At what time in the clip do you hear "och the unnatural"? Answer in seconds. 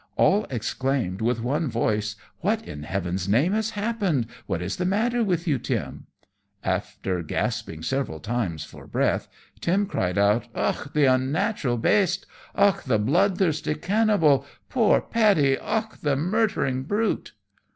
10.55-11.77